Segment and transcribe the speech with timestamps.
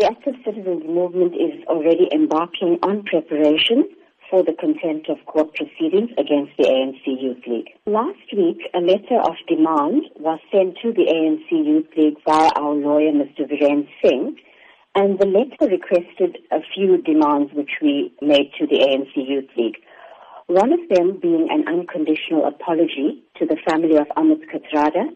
[0.00, 3.84] The Active Citizens Movement is already embarking on preparation
[4.30, 7.68] for the contempt of court proceedings against the ANC Youth League.
[7.84, 12.72] Last week, a letter of demand was sent to the ANC Youth League by our
[12.72, 13.44] lawyer, Mr.
[13.44, 14.36] Viren Singh,
[14.94, 19.76] and the letter requested a few demands which we made to the ANC Youth League.
[20.46, 25.10] One of them being an unconditional apology to the family of Ahmed Kathrada,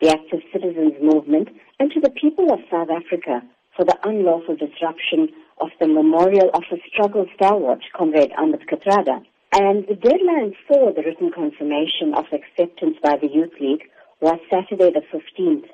[0.00, 1.48] the Active Citizens Movement,
[1.80, 3.42] and to the people of South Africa
[3.78, 5.28] for the unlawful disruption
[5.60, 9.24] of the memorial of a struggle stalwart, Comrade Ahmed Kathrada.
[9.52, 13.84] And the deadline for the written confirmation of acceptance by the Youth League
[14.20, 15.68] was Saturday the 15th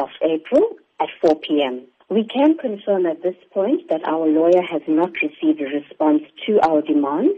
[0.00, 1.86] of April at 4 p.m.
[2.08, 6.60] We can confirm at this point that our lawyer has not received a response to
[6.60, 7.34] our demands,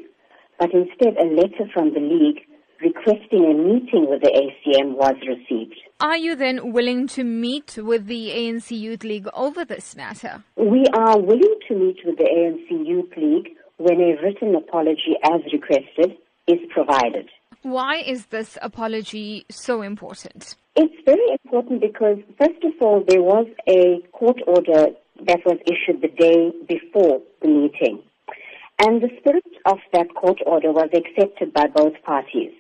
[0.59, 2.45] but instead a letter from the League
[2.83, 5.77] requesting a meeting with the ACM was received.
[6.01, 10.43] Are you then willing to meet with the ANC Youth League over this matter?
[10.57, 15.41] We are willing to meet with the ANC Youth League when a written apology as
[15.53, 17.29] requested is provided.
[17.63, 20.57] Why is this apology so important?
[20.77, 24.87] It's very important because, first of all, there was a court order
[25.27, 28.03] that was issued the day before the meeting.
[28.81, 32.53] And the spirit of that court order was accepted by both parties.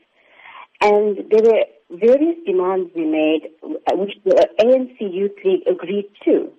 [0.80, 3.50] And there were various demands we made,
[3.92, 6.50] which the ANC Youth League agreed to.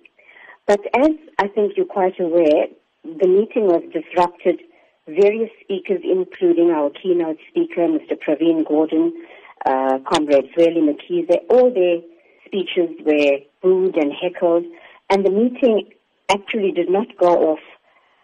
[0.66, 2.66] But as I think you're quite aware,
[3.04, 4.60] the meeting was disrupted.
[5.08, 8.16] Various speakers, including our keynote speaker, Mr.
[8.16, 9.10] Pravin Gordhan,
[9.66, 11.98] uh, Comrade Zweli all their
[12.46, 14.64] speeches were booed and heckled,
[15.10, 15.90] and the meeting
[16.30, 17.58] actually did not go off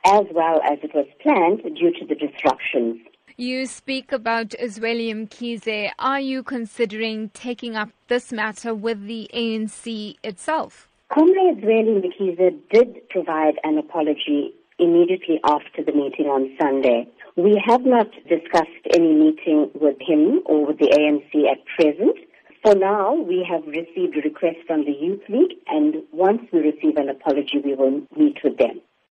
[0.04, 2.98] as well as it was planned due to the disruptions.
[3.36, 5.90] You speak about Zweli Mkhize.
[5.98, 10.88] Are you considering taking up this matter with the ANC itself?
[11.12, 17.08] Comrade Zweli Mkhize did provide an apology immediately after the meeting on Sunday.
[17.36, 22.16] We have not discussed any meeting with him or with the ANC at present.
[22.64, 26.96] For now, we have received a request from the Youth League, and once we receive
[26.96, 28.80] an apology, we will meet with them.